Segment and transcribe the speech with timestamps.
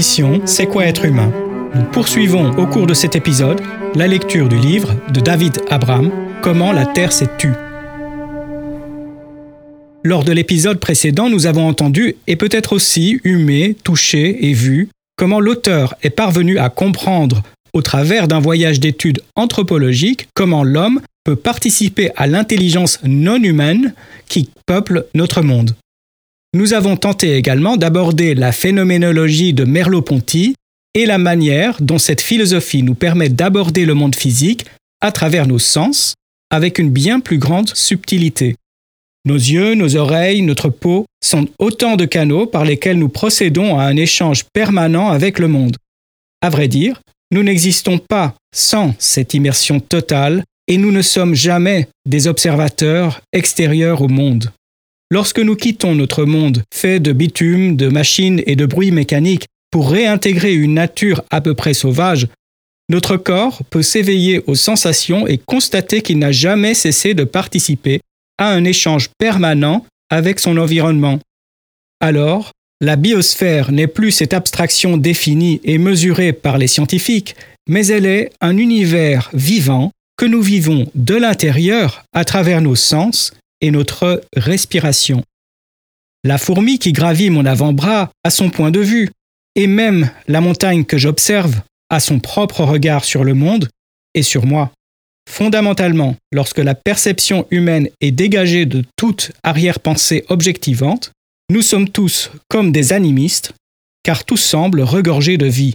[0.00, 1.32] C'est quoi être humain?
[1.74, 3.60] Nous poursuivons au cours de cet épisode
[3.96, 7.54] la lecture du livre de David Abram, Comment la Terre s'est tue.
[10.04, 15.40] Lors de l'épisode précédent, nous avons entendu et peut-être aussi humé, touché et vu comment
[15.40, 22.10] l'auteur est parvenu à comprendre au travers d'un voyage d'études anthropologiques comment l'homme peut participer
[22.14, 23.94] à l'intelligence non humaine
[24.28, 25.74] qui peuple notre monde.
[26.54, 30.54] Nous avons tenté également d'aborder la phénoménologie de Merleau-Ponty
[30.94, 34.64] et la manière dont cette philosophie nous permet d'aborder le monde physique
[35.02, 36.14] à travers nos sens
[36.50, 38.56] avec une bien plus grande subtilité.
[39.26, 43.84] Nos yeux, nos oreilles, notre peau sont autant de canaux par lesquels nous procédons à
[43.84, 45.76] un échange permanent avec le monde.
[46.40, 51.88] À vrai dire, nous n'existons pas sans cette immersion totale et nous ne sommes jamais
[52.06, 54.50] des observateurs extérieurs au monde.
[55.10, 59.90] Lorsque nous quittons notre monde fait de bitume, de machines et de bruits mécaniques pour
[59.90, 62.28] réintégrer une nature à peu près sauvage,
[62.90, 68.00] notre corps peut s'éveiller aux sensations et constater qu'il n'a jamais cessé de participer
[68.38, 71.18] à un échange permanent avec son environnement.
[72.00, 77.34] Alors, la biosphère n'est plus cette abstraction définie et mesurée par les scientifiques,
[77.68, 83.32] mais elle est un univers vivant que nous vivons de l'intérieur à travers nos sens
[83.60, 85.22] et notre respiration.
[86.24, 89.10] La fourmi qui gravit mon avant-bras a son point de vue,
[89.54, 93.68] et même la montagne que j'observe a son propre regard sur le monde
[94.14, 94.72] et sur moi.
[95.28, 101.12] Fondamentalement, lorsque la perception humaine est dégagée de toute arrière-pensée objectivante,
[101.50, 103.52] nous sommes tous comme des animistes,
[104.02, 105.74] car tout semble regorger de vie.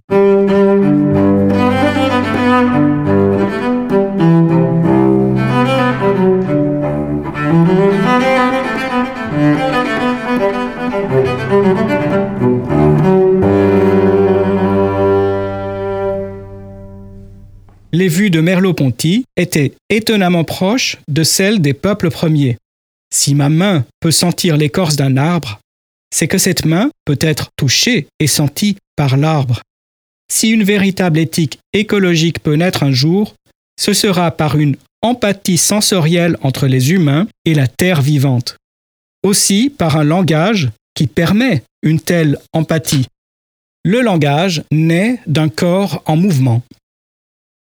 [17.94, 22.58] Les vues de Merleau-Ponty étaient étonnamment proches de celles des peuples premiers.
[23.14, 25.60] Si ma main peut sentir l'écorce d'un arbre,
[26.14, 29.62] c'est que cette main peut être touchée et sentie par l'arbre.
[30.32, 33.36] Si une véritable éthique écologique peut naître un jour,
[33.80, 38.58] ce sera par une empathie sensorielle entre les humains et la terre vivante.
[39.24, 43.06] Aussi par un langage qui permet une telle empathie.
[43.86, 46.64] Le langage naît d'un corps en mouvement.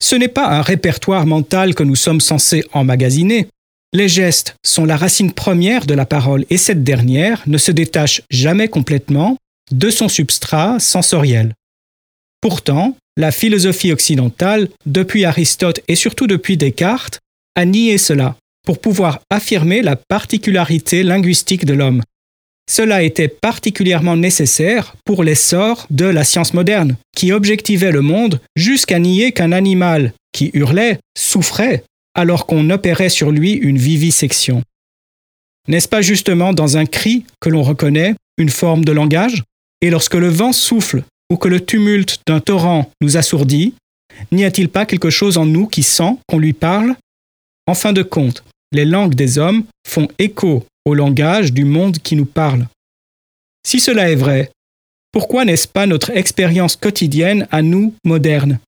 [0.01, 3.47] Ce n'est pas un répertoire mental que nous sommes censés emmagasiner.
[3.93, 8.23] Les gestes sont la racine première de la parole et cette dernière ne se détache
[8.29, 9.37] jamais complètement
[9.71, 11.53] de son substrat sensoriel.
[12.41, 17.19] Pourtant, la philosophie occidentale, depuis Aristote et surtout depuis Descartes,
[17.55, 22.01] a nié cela pour pouvoir affirmer la particularité linguistique de l'homme.
[22.71, 28.97] Cela était particulièrement nécessaire pour l'essor de la science moderne, qui objectivait le monde jusqu'à
[28.97, 31.83] nier qu'un animal qui hurlait souffrait
[32.15, 34.63] alors qu'on opérait sur lui une vivisection.
[35.67, 39.43] N'est-ce pas justement dans un cri que l'on reconnaît une forme de langage?
[39.81, 43.73] Et lorsque le vent souffle ou que le tumulte d'un torrent nous assourdit,
[44.31, 46.95] n'y a-t-il pas quelque chose en nous qui sent qu'on lui parle?
[47.67, 52.15] En fin de compte, les langues des hommes font écho au langage du monde qui
[52.15, 52.67] nous parle.
[53.65, 54.51] Si cela est vrai,
[55.11, 58.59] pourquoi n'est-ce pas notre expérience quotidienne à nous modernes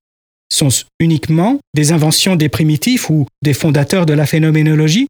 [0.52, 5.08] Sont-ce uniquement des inventions des primitifs ou des fondateurs de la phénoménologie?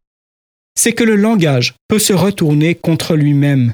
[0.75, 3.73] C'est que le langage peut se retourner contre lui-même.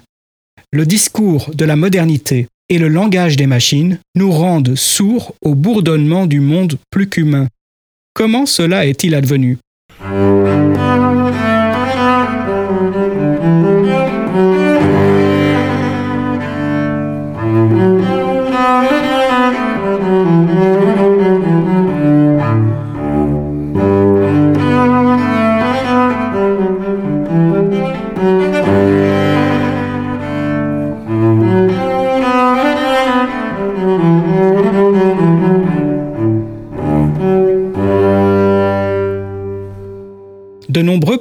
[0.71, 6.27] Le discours de la modernité et le langage des machines nous rendent sourds au bourdonnement
[6.27, 7.47] du monde plus qu'humain.
[8.13, 9.57] Comment cela est-il advenu?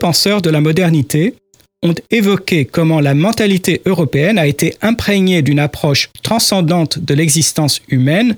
[0.09, 1.35] De la modernité
[1.83, 8.37] ont évoqué comment la mentalité européenne a été imprégnée d'une approche transcendante de l'existence humaine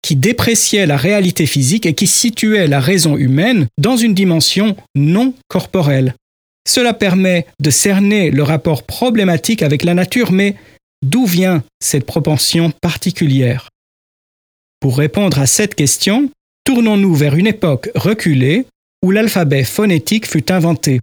[0.00, 5.34] qui dépréciait la réalité physique et qui situait la raison humaine dans une dimension non
[5.48, 6.14] corporelle.
[6.68, 10.54] Cela permet de cerner le rapport problématique avec la nature, mais
[11.02, 13.70] d'où vient cette propension particulière?
[14.78, 16.30] Pour répondre à cette question,
[16.62, 18.66] tournons-nous vers une époque reculée
[19.04, 21.00] où l'alphabet phonétique fut inventé.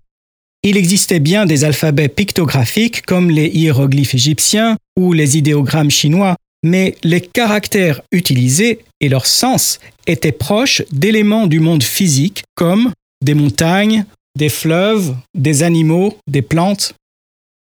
[0.67, 6.95] Il existait bien des alphabets pictographiques comme les hiéroglyphes égyptiens ou les idéogrammes chinois, mais
[7.03, 12.91] les caractères utilisés et leur sens étaient proches d'éléments du monde physique comme
[13.23, 16.95] des montagnes, des fleuves, des animaux, des plantes.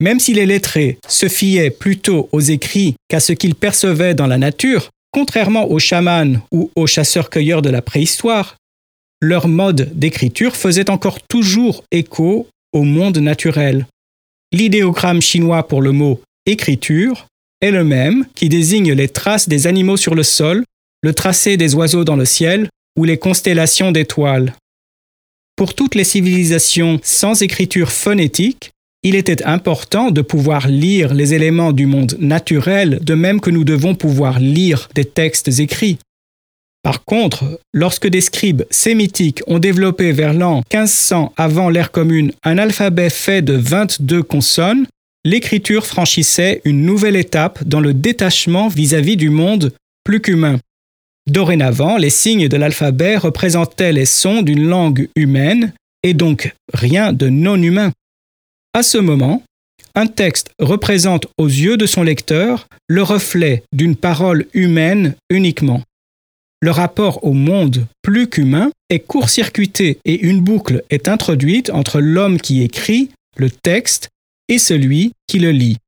[0.01, 4.39] Même si les lettrés se fiaient plutôt aux écrits qu'à ce qu'ils percevaient dans la
[4.39, 8.55] nature, contrairement aux chamans ou aux chasseurs-cueilleurs de la préhistoire,
[9.21, 13.87] leur mode d'écriture faisait encore toujours écho au monde naturel.
[14.53, 17.27] L'idéogramme chinois pour le mot écriture
[17.61, 20.65] est le même qui désigne les traces des animaux sur le sol,
[21.03, 24.55] le tracé des oiseaux dans le ciel ou les constellations d'étoiles.
[25.57, 28.71] Pour toutes les civilisations sans écriture phonétique,
[29.05, 33.65] il était important de pouvoir lire les éléments du monde naturel de même que nous
[33.65, 35.99] devons pouvoir lire des textes écrits.
[36.83, 42.59] Par contre, lorsque des scribes sémitiques ont développé vers l'an 1500 avant l'ère commune un
[42.59, 44.87] alphabet fait de 22 consonnes,
[45.25, 50.59] l'écriture franchissait une nouvelle étape dans le détachement vis-à-vis du monde plus qu'humain.
[51.31, 57.29] Dorénavant, les signes de l'alphabet représentaient les sons d'une langue humaine et donc rien de
[57.29, 57.93] non humain.
[58.75, 59.45] À ce moment,
[59.95, 65.83] un texte représente aux yeux de son lecteur le reflet d'une parole humaine uniquement.
[66.63, 72.41] Le rapport au monde plus qu'humain est court-circuité et une boucle est introduite entre l'homme
[72.41, 74.11] qui écrit le texte
[74.49, 75.79] et celui qui le lit.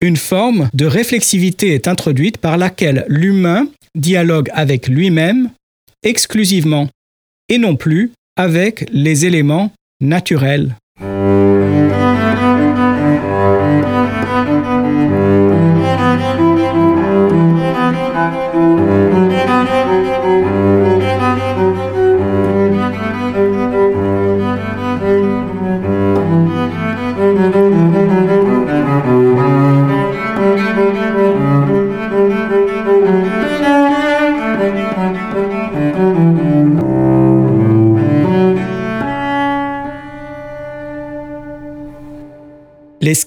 [0.00, 5.50] Une forme de réflexivité est introduite par laquelle l'humain dialogue avec lui-même
[6.02, 6.88] exclusivement
[7.50, 9.70] et non plus avec les éléments
[10.00, 10.76] naturels.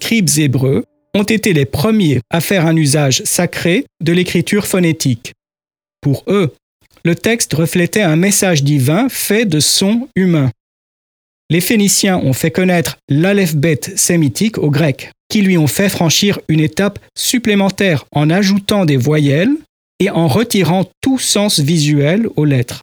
[0.06, 0.86] Scribes hébreux
[1.16, 5.34] ont été les premiers à faire un usage sacré de l'écriture phonétique.
[6.00, 6.54] Pour eux,
[7.04, 10.52] le texte reflétait un message divin fait de sons humains.
[11.50, 16.60] Les Phéniciens ont fait connaître l'alphabet sémitique aux Grecs, qui lui ont fait franchir une
[16.60, 19.56] étape supplémentaire en ajoutant des voyelles
[20.00, 22.82] et en retirant tout sens visuel aux lettres.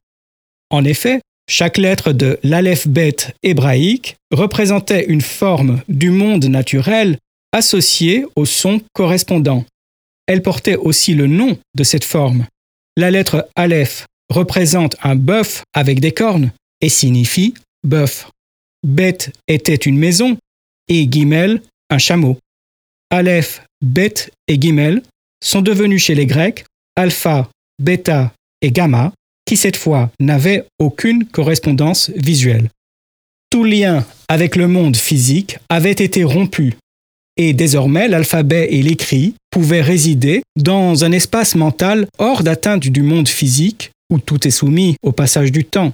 [0.71, 7.19] En effet, chaque lettre de l'alphabet hébraïque représentait une forme du monde naturel
[7.53, 9.65] associée au son correspondant.
[10.27, 12.47] Elle portait aussi le nom de cette forme.
[12.97, 17.55] La lettre Aleph représente un bœuf avec des cornes et signifie
[17.85, 18.29] bœuf.
[18.87, 19.19] Bet
[19.49, 20.37] était une maison
[20.89, 22.39] et Gimel un chameau.
[23.11, 25.03] Aleph, Bet et Gimel
[25.45, 26.65] sont devenus chez les Grecs
[26.97, 27.49] alpha,
[27.79, 29.13] bêta et gamma
[29.57, 32.69] cette fois n'avait aucune correspondance visuelle.
[33.51, 36.75] Tout lien avec le monde physique avait été rompu,
[37.37, 43.29] et désormais l'alphabet et l'écrit pouvaient résider dans un espace mental hors d'atteinte du monde
[43.29, 45.93] physique, où tout est soumis au passage du temps.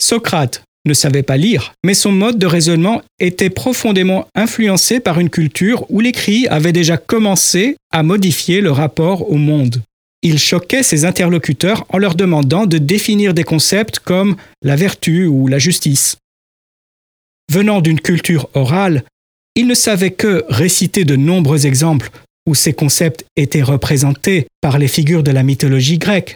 [0.00, 5.30] Socrate ne savait pas lire, mais son mode de raisonnement était profondément influencé par une
[5.30, 9.82] culture où l'écrit avait déjà commencé à modifier le rapport au monde.
[10.22, 15.46] Il choquait ses interlocuteurs en leur demandant de définir des concepts comme la vertu ou
[15.46, 16.16] la justice.
[17.52, 19.04] Venant d'une culture orale,
[19.54, 22.10] il ne savait que réciter de nombreux exemples
[22.46, 26.34] où ces concepts étaient représentés par les figures de la mythologie grecque.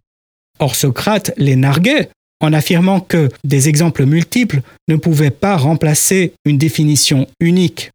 [0.59, 2.11] Or Socrate les narguait
[2.41, 7.91] en affirmant que des exemples multiples ne pouvaient pas remplacer une définition unique.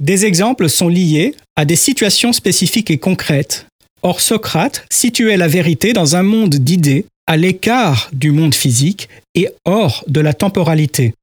[0.00, 3.66] Des exemples sont liés à des situations spécifiques et concrètes,
[4.06, 9.48] Or Socrate situait la vérité dans un monde d'idées, à l'écart du monde physique et
[9.64, 11.14] hors de la temporalité.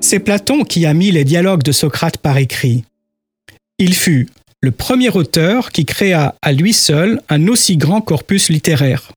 [0.00, 2.84] C'est Platon qui a mis les dialogues de Socrate par écrit.
[3.78, 4.28] Il fut
[4.62, 9.10] le premier auteur qui créa à lui seul un aussi grand corpus littéraire.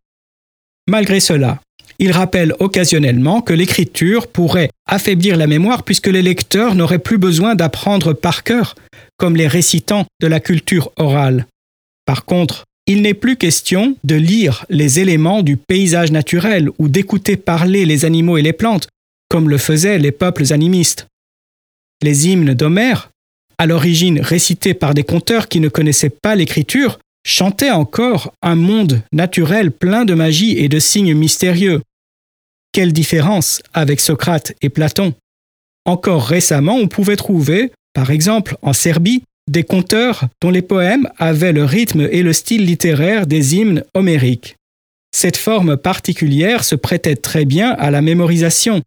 [0.87, 1.59] Malgré cela,
[2.01, 7.53] il rappelle occasionnellement que l'écriture pourrait affaiblir la mémoire puisque les lecteurs n'auraient plus besoin
[7.53, 8.73] d'apprendre par cœur,
[9.17, 11.45] comme les récitants de la culture orale.
[12.07, 17.37] Par contre, il n'est plus question de lire les éléments du paysage naturel ou d'écouter
[17.37, 18.87] parler les animaux et les plantes,
[19.29, 21.05] comme le faisaient les peuples animistes.
[22.01, 23.11] Les hymnes d'Homère,
[23.59, 29.03] à l'origine récités par des conteurs qui ne connaissaient pas l'écriture, chantaient encore un monde
[29.11, 31.83] naturel plein de magie et de signes mystérieux.
[32.71, 35.13] Quelle différence avec Socrate et Platon?
[35.85, 41.51] Encore récemment, on pouvait trouver, par exemple en Serbie, des conteurs dont les poèmes avaient
[41.51, 44.55] le rythme et le style littéraire des hymnes homériques.
[45.13, 48.81] Cette forme particulière se prêtait très bien à la mémorisation.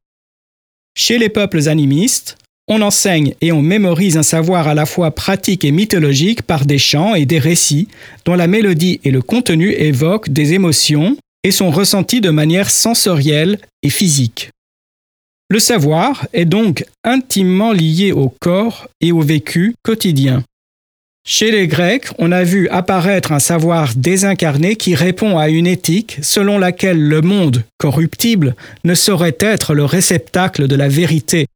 [0.97, 5.65] Chez les peuples animistes, on enseigne et on mémorise un savoir à la fois pratique
[5.65, 7.89] et mythologique par des chants et des récits
[8.25, 13.59] dont la mélodie et le contenu évoquent des émotions et sont ressentis de manière sensorielle
[13.83, 14.51] et physique.
[15.51, 20.43] Le savoir est donc intimement lié au corps et au vécu quotidien.
[21.27, 26.19] Chez les Grecs, on a vu apparaître un savoir désincarné qui répond à une éthique
[26.23, 31.47] selon laquelle le monde corruptible ne saurait être le réceptacle de la vérité.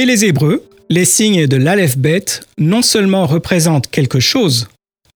[0.00, 4.66] Chez les Hébreux, les signes de l'Aleph-Bet non seulement représentent quelque chose,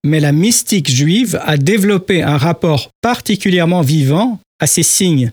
[0.05, 5.33] mais la mystique juive a développé un rapport particulièrement vivant à ces signes.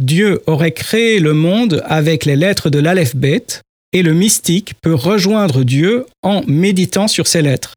[0.00, 3.60] Dieu aurait créé le monde avec les lettres de l'Aleph-Bet
[3.92, 7.74] et le mystique peut rejoindre Dieu en méditant sur ces lettres.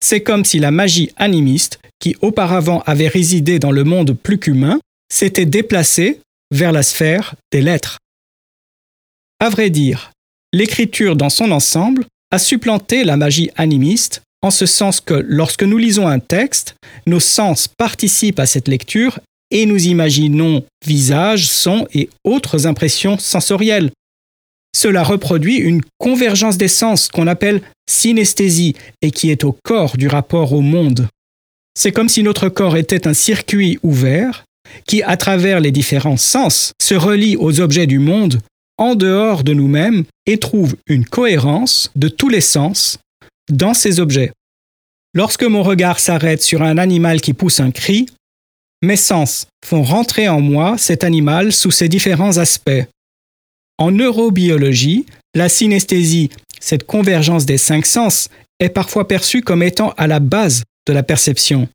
[0.00, 4.78] C'est comme si la magie animiste, qui auparavant avait résidé dans le monde plus qu'humain,
[5.12, 6.20] s'était déplacée
[6.52, 7.98] vers la sphère des lettres.
[9.38, 10.12] À vrai dire,
[10.52, 15.76] l'écriture dans son ensemble a supplanté la magie animiste en ce sens que lorsque nous
[15.76, 16.74] lisons un texte,
[17.06, 19.18] nos sens participent à cette lecture
[19.50, 23.90] et nous imaginons visages, sons et autres impressions sensorielles.
[24.74, 30.08] Cela reproduit une convergence des sens qu'on appelle synesthésie et qui est au corps du
[30.08, 31.08] rapport au monde.
[31.78, 34.44] C'est comme si notre corps était un circuit ouvert
[34.86, 38.40] qui, à travers les différents sens, se relie aux objets du monde
[38.78, 42.98] en dehors de nous-mêmes et trouve une cohérence de tous les sens
[43.50, 44.32] dans ces objets.
[45.14, 48.06] Lorsque mon regard s'arrête sur un animal qui pousse un cri,
[48.82, 52.84] mes sens font rentrer en moi cet animal sous ses différents aspects.
[53.78, 56.30] En neurobiologie, la synesthésie,
[56.60, 58.28] cette convergence des cinq sens,
[58.58, 61.68] est parfois perçue comme étant à la base de la perception.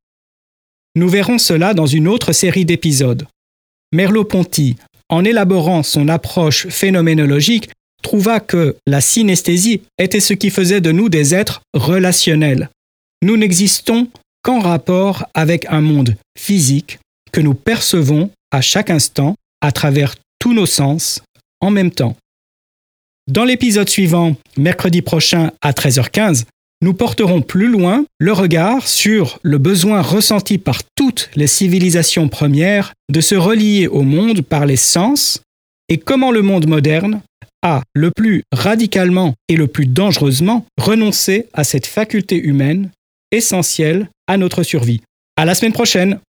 [0.95, 3.27] Nous verrons cela dans une autre série d'épisodes.
[3.93, 4.77] Merleau-Ponty,
[5.11, 7.69] en élaborant son approche phénoménologique,
[8.01, 12.69] trouva que la synesthésie était ce qui faisait de nous des êtres relationnels.
[13.21, 14.07] Nous n'existons
[14.41, 16.97] qu'en rapport avec un monde physique
[17.31, 21.21] que nous percevons à chaque instant à travers tous nos sens
[21.59, 22.15] en même temps.
[23.27, 26.45] Dans l'épisode suivant, mercredi prochain à 13h15,
[26.81, 32.93] nous porterons plus loin le regard sur le besoin ressenti par toutes les civilisations premières
[33.09, 35.41] de se relier au monde par les sens
[35.89, 37.21] et comment le monde moderne
[37.61, 42.89] a le plus radicalement et le plus dangereusement renoncé à cette faculté humaine
[43.31, 45.01] essentielle à notre survie.
[45.37, 46.19] À la semaine prochaine!